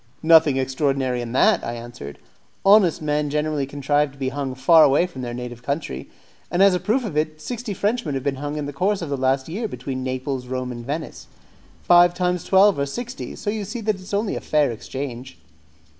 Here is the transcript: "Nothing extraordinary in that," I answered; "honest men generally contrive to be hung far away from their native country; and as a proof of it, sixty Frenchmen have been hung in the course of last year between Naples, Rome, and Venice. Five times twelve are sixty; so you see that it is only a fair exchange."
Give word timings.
"Nothing 0.23 0.57
extraordinary 0.57 1.21
in 1.21 1.31
that," 1.33 1.63
I 1.63 1.73
answered; 1.75 2.17
"honest 2.65 3.03
men 3.03 3.29
generally 3.29 3.67
contrive 3.67 4.11
to 4.13 4.17
be 4.17 4.29
hung 4.29 4.55
far 4.55 4.83
away 4.83 5.05
from 5.05 5.21
their 5.21 5.31
native 5.35 5.61
country; 5.61 6.09
and 6.49 6.63
as 6.63 6.73
a 6.73 6.79
proof 6.79 7.05
of 7.05 7.15
it, 7.15 7.39
sixty 7.39 7.71
Frenchmen 7.75 8.15
have 8.15 8.23
been 8.23 8.37
hung 8.37 8.57
in 8.57 8.65
the 8.65 8.73
course 8.73 9.03
of 9.03 9.11
last 9.11 9.47
year 9.47 9.67
between 9.67 10.01
Naples, 10.03 10.47
Rome, 10.47 10.71
and 10.71 10.83
Venice. 10.83 11.27
Five 11.83 12.15
times 12.15 12.43
twelve 12.43 12.79
are 12.79 12.87
sixty; 12.87 13.35
so 13.35 13.51
you 13.51 13.63
see 13.63 13.79
that 13.81 13.93
it 13.97 14.01
is 14.01 14.11
only 14.11 14.35
a 14.35 14.41
fair 14.41 14.71
exchange." 14.71 15.37